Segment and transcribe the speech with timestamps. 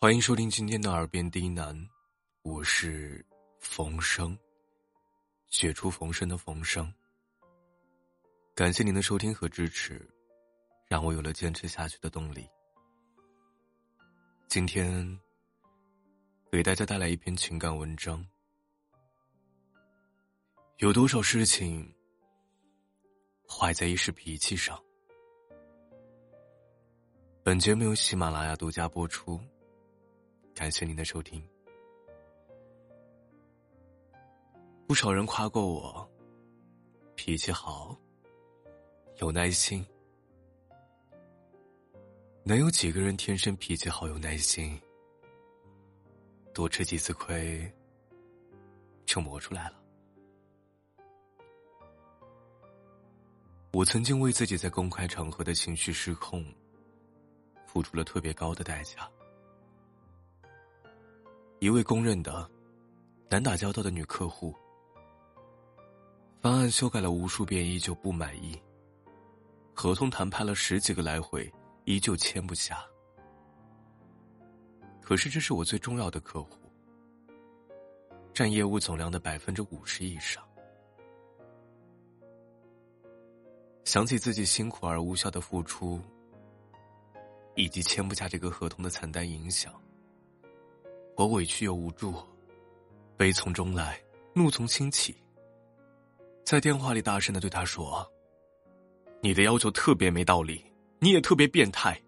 [0.00, 1.76] 欢迎收听今天的耳边低喃，
[2.42, 3.26] 我是
[3.58, 4.38] 冯生，
[5.48, 6.94] 血出逢生的冯生。
[8.54, 10.08] 感谢您的收听和支持，
[10.86, 12.48] 让我有了坚持下去的动力。
[14.46, 15.18] 今天
[16.52, 18.24] 给大家带来一篇情感文章。
[20.76, 21.92] 有多少事情
[23.48, 24.80] 坏在一时脾气上？
[27.42, 29.40] 本节目由喜马拉雅独家播出。
[30.58, 31.40] 感谢您的收听。
[34.88, 36.10] 不少人夸过我，
[37.14, 37.96] 脾气好，
[39.18, 39.86] 有耐心。
[42.42, 44.76] 能有几个人天生脾气好、有耐心？
[46.52, 47.72] 多吃几次亏，
[49.06, 49.80] 就磨出来了。
[53.72, 56.44] 我曾经为自己在公开场合的情绪失控，
[57.64, 59.08] 付出了特别高的代价。
[61.60, 62.48] 一位公认的
[63.28, 64.54] 难打交道的女客户，
[66.40, 68.56] 方案修改了无数遍，依旧不满意；
[69.74, 71.52] 合同谈判了十几个来回，
[71.84, 72.84] 依旧签不下。
[75.02, 76.56] 可是这是我最重要的客户，
[78.32, 80.44] 占业务总量的百分之五十以上。
[83.82, 86.00] 想起自己辛苦而无效的付出，
[87.56, 89.74] 以及签不下这个合同的惨淡影响。
[91.18, 92.14] 我委屈又无助，
[93.16, 94.00] 悲从中来，
[94.36, 95.20] 怒从心起。
[96.44, 98.08] 在电话里大声的对他说
[99.20, 100.64] ：“你的要求特别没道理，
[101.00, 102.00] 你也特别变态，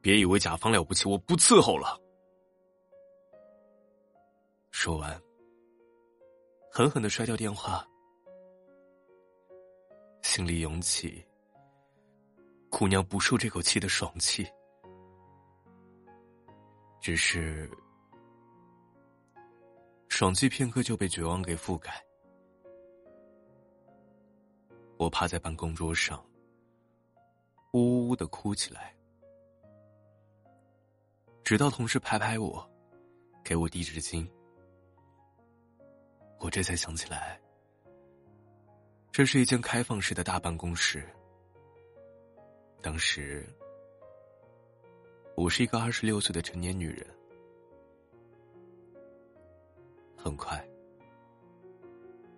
[0.00, 2.00] 别以为甲方了不起，我不伺候了。”
[4.70, 5.20] 说完，
[6.70, 7.84] 狠狠的摔掉电话，
[10.22, 11.20] 心里涌起
[12.70, 14.46] 姑娘不受这口气的爽气，
[17.00, 17.68] 只是。
[20.08, 22.02] 爽气片刻就被绝望给覆盖。
[24.96, 26.24] 我趴在办公桌上，
[27.72, 28.96] 呜呜的哭起来，
[31.44, 32.66] 直到同事拍拍我，
[33.44, 34.26] 给我递纸巾，
[36.38, 37.38] 我这才想起来，
[39.12, 41.06] 这是一间开放式的大办公室。
[42.80, 43.46] 当时，
[45.36, 47.06] 我是一个二十六岁的成年女人。
[50.26, 50.60] 很快，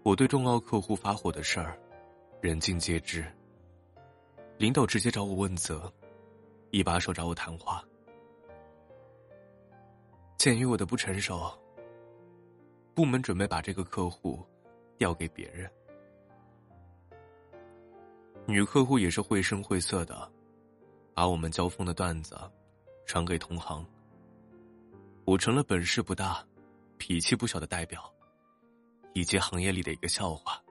[0.02, 1.80] 我对重要客户发火的事儿，
[2.42, 3.24] 人尽皆知。
[4.58, 5.90] 领导直接找我问责，
[6.70, 7.82] 一把手找我谈话。
[10.36, 11.50] 鉴于我的不成熟，
[12.94, 14.44] 部门准备把这个客户
[14.98, 15.66] 调给别人。
[18.44, 20.30] 女客户也是绘声绘色的，
[21.14, 22.38] 把我们交锋的段子
[23.06, 23.82] 传给同行。
[25.24, 26.46] 我成了本事不大。
[26.98, 28.12] 脾气不小的代表，
[29.14, 30.62] 以及行业里的一个笑话。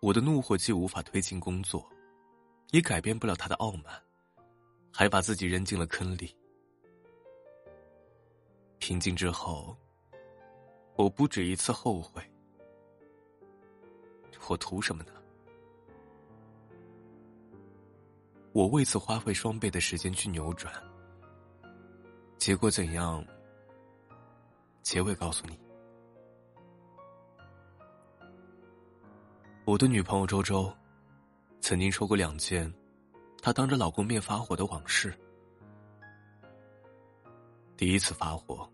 [0.00, 1.88] 我的怒火既无法推进工作，
[2.70, 4.02] 也改变不了他的傲慢，
[4.92, 6.34] 还把自己扔进了坑里。
[8.78, 9.76] 平静之后，
[10.96, 12.22] 我不止一次后悔。
[14.48, 15.12] 我图什么呢？
[18.52, 20.72] 我为此花费双倍的时间去扭转。
[22.38, 23.24] 结果怎样？
[24.82, 25.58] 结尾告诉你。
[29.64, 30.72] 我的女朋友周周，
[31.60, 32.72] 曾经说过两件，
[33.42, 35.12] 她当着老公面发火的往事。
[37.76, 38.66] 第一次发火，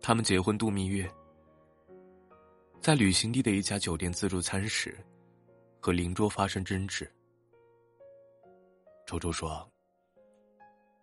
[0.00, 1.10] 他们结婚度蜜月，
[2.80, 4.98] 在旅行地的一家酒店自助餐时，
[5.80, 7.10] 和邻桌发生争执。
[9.06, 9.66] 周周说，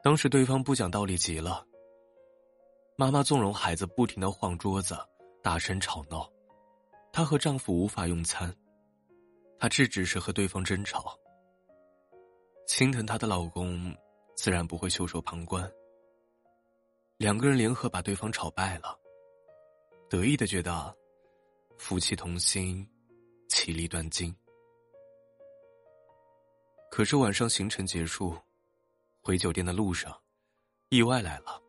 [0.03, 1.65] 当时对方不讲道理，急了。
[2.99, 4.97] 妈妈纵容孩子不停的晃桌子，
[5.43, 6.27] 大声吵闹，
[7.13, 8.51] 她和丈夫无法用餐，
[9.59, 11.15] 她制止时和对方争吵。
[12.65, 13.95] 心疼她的老公，
[14.35, 15.71] 自然不会袖手旁观。
[17.17, 18.99] 两个人联合把对方吵败了，
[20.09, 20.97] 得意的觉得
[21.77, 22.83] 夫妻同心，
[23.47, 24.35] 其利断金。
[26.89, 28.35] 可是晚上行程结束，
[29.21, 30.19] 回酒店的路上，
[30.89, 31.61] 意外来了。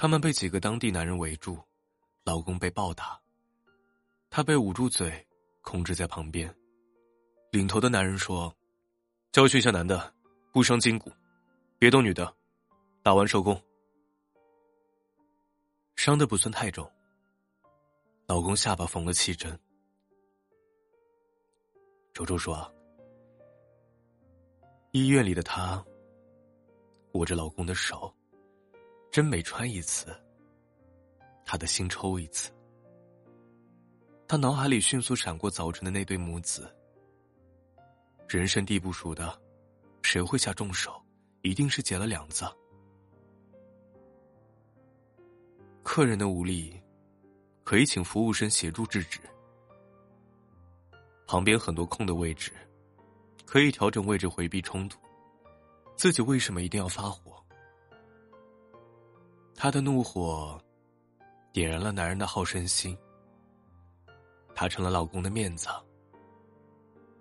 [0.00, 1.58] 他们被几个当地男人围住，
[2.24, 3.20] 老公被暴打，
[4.30, 5.26] 她被捂住嘴，
[5.60, 6.50] 控制在旁边。
[7.50, 8.50] 领头的男人说
[9.30, 10.10] ：“教训一下男的，
[10.54, 11.12] 不伤筋骨，
[11.78, 12.34] 别动女的，
[13.02, 13.62] 打完收工。”
[15.96, 16.90] 伤的不算太重，
[18.26, 19.60] 老公下巴缝了七针。
[22.14, 22.74] 周周说
[24.92, 25.84] ：“医院里的他，
[27.12, 28.10] 握着老公的手，
[29.10, 30.16] 真每穿一次，
[31.44, 32.50] 他的心抽一次。
[34.28, 36.72] 他脑海里迅速闪过早晨的那对母子。
[38.28, 39.36] 人生地不熟的，
[40.02, 41.02] 谁会下重手？
[41.42, 42.44] 一定是结了梁子。
[45.82, 46.80] 客人的无力，
[47.64, 49.18] 可以请服务生协助制止。
[51.26, 52.52] 旁边很多空的位置，
[53.44, 55.00] 可以调整位置回避冲突。
[55.96, 57.29] 自己为什么一定要发火？
[59.62, 60.58] 他的怒火，
[61.52, 62.96] 点燃了男人的好胜心。
[64.54, 65.68] 他成了老公的面子。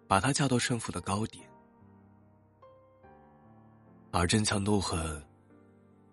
[0.08, 1.46] 把他架到胜负的高点，
[4.12, 5.22] 而争强斗狠，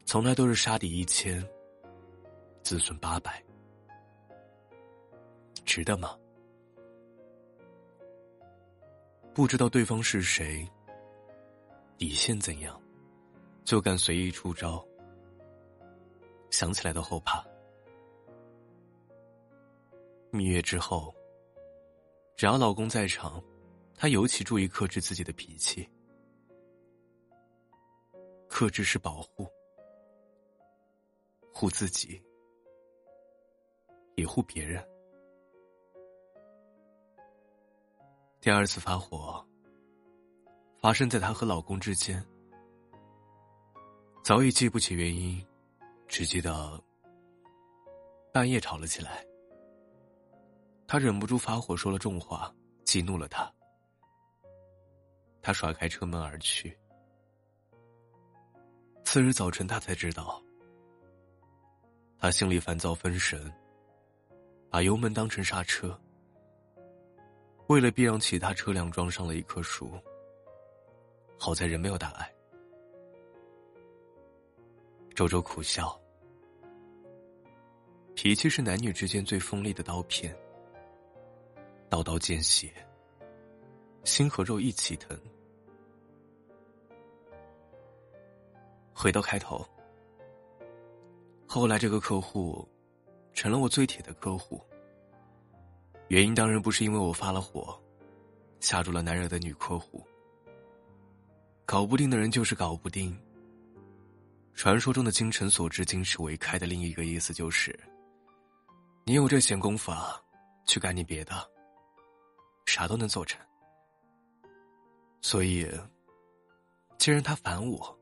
[0.05, 1.49] 从来都是杀敌一千，
[2.61, 3.41] 自损八百，
[5.65, 6.19] 值得吗？
[9.33, 10.69] 不知道对方是谁，
[11.97, 12.79] 底线怎样，
[13.65, 14.85] 就敢随意出招，
[16.57, 17.47] 想起来都后怕。
[20.31, 21.15] 蜜月之后，
[22.35, 23.45] 只要老公在场。
[23.95, 25.87] 她尤其注意克制自己的脾气，
[28.49, 29.47] 克制是保护，
[31.53, 32.23] 护自己，
[34.15, 34.83] 也护别人。
[38.41, 39.47] 第二次发火，
[40.79, 42.23] 发生在她和老公之间，
[44.23, 45.43] 早已记不起原因，
[46.09, 46.83] 只记得
[48.33, 49.25] 半夜吵了起来。
[50.87, 52.55] 他忍不住发火，说了重话，
[52.85, 53.53] 激怒了他。
[55.43, 56.77] 他甩开车门而去。
[59.05, 60.43] 次日早晨，他才知道，
[62.19, 63.53] 他心里烦躁分神，
[64.71, 65.99] 把油门当成刹车，
[67.69, 69.91] 为了避让其他车辆撞上了一棵树。
[71.39, 72.33] 好在人没有大碍。
[75.17, 75.99] 周周苦笑，
[78.15, 80.37] 脾气是男女之间最锋利的刀片，
[81.89, 82.71] 刀刀见血，
[84.05, 85.19] 心和肉一起疼。
[88.93, 89.67] 回到开头，
[91.47, 92.69] 后来这个客户
[93.33, 94.61] 成了我最铁的客户。
[96.09, 97.75] 原因当然不是因为我发了火，
[98.61, 100.07] 吓住了难惹的女客户。
[101.65, 103.19] 搞不定的人就是搞不定。
[104.57, 107.79] 传说中的精诚所至，金石为开的另一个意思就是，
[109.05, 110.21] 你有这闲工夫啊，
[110.67, 111.35] 去干你别的，
[112.65, 113.39] 啥都能做成。
[115.21, 115.71] 所以，
[116.99, 117.97] 既然他烦我。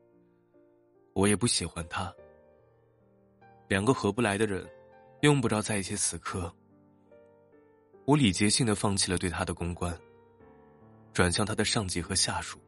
[1.13, 2.13] 我也不喜欢他。
[3.69, 4.69] 两个合不来的人，
[5.21, 6.53] 用不着在一起死磕。
[8.03, 9.97] 我礼节性的放弃了对他的公关，
[11.13, 12.59] 转向他的上级和下属。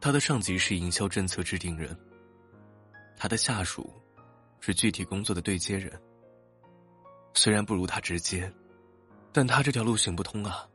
[0.00, 1.94] 他的上级是营销政策制定人，
[3.16, 3.92] 他的下属
[4.58, 5.92] 是具体工作的对接人。
[7.34, 8.50] 虽然不如他直接，
[9.30, 10.66] 但他这条路行不通啊。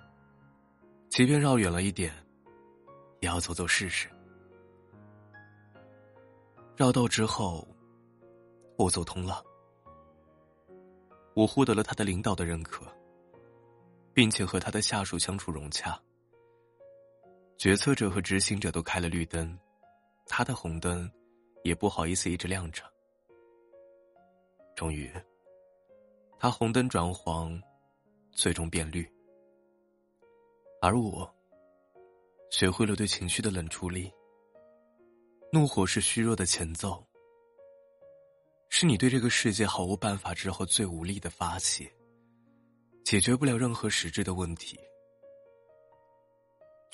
[1.10, 2.14] 即便绕远了一点，
[3.20, 4.08] 也要走走试试。
[6.76, 7.68] 绕道之后，
[8.78, 9.44] 我走通了。
[11.34, 12.86] 我获得了他的领导的认可，
[14.14, 16.00] 并且和他的下属相处融洽。
[17.58, 19.58] 决策者和执行者都开了绿灯，
[20.28, 21.10] 他的红灯
[21.64, 22.84] 也不好意思一直亮着。
[24.76, 25.10] 终于，
[26.38, 27.62] 他红灯转黄，
[28.34, 29.10] 最终变绿。
[30.82, 31.34] 而我，
[32.52, 34.12] 学会了对情绪的冷处理。
[35.52, 37.02] 怒火是虚弱的前奏，
[38.70, 41.90] 是你对这个世界毫无办法之后最无力的发泄，
[43.06, 44.78] 解决不了任何实质的问题，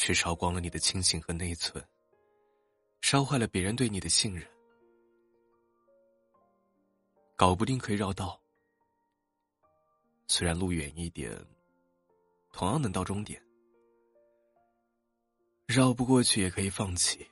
[0.01, 1.87] 却烧光了你的清醒和内存，
[3.01, 4.43] 烧坏了别人对你的信任。
[7.35, 8.41] 搞不定可以绕道，
[10.25, 11.31] 虽然路远一点，
[12.51, 13.39] 同样能到终点。
[15.67, 17.29] 绕不过去也可以放弃。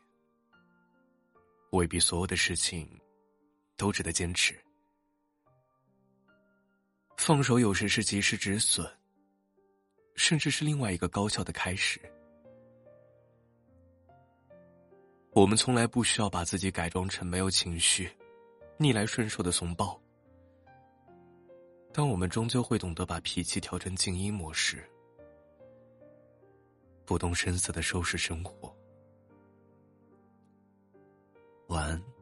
[1.72, 2.88] 未必所有的事情
[3.78, 4.56] 都值得坚持。
[7.18, 8.88] 放手有时是及时止损，
[10.16, 12.00] 甚至是另外一个高效的开始。
[15.40, 18.12] 我们从来不需要把自己改装成没有情绪、
[18.76, 19.98] 逆来顺受的怂包，
[21.94, 24.84] 但我们终究会懂得把脾气调成静音模式，
[27.06, 28.76] 不动声色的收拾生活。
[31.68, 32.19] 晚安。